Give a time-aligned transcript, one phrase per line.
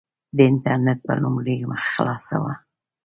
[0.35, 2.53] د انټرنېټ په لومړۍ مخ خلاصه وه.